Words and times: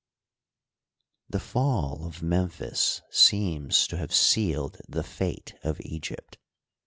—The 1.29 1.39
fall 1.39 2.03
of 2.07 2.23
Memphis 2.23 3.03
seems 3.11 3.85
to 3.85 3.97
have 3.97 4.11
sealed 4.15 4.79
the 4.89 5.03
fate 5.03 5.53
of 5.63 5.79
Egypt. 5.81 6.39